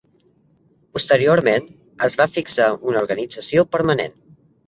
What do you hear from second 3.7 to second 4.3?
permanent.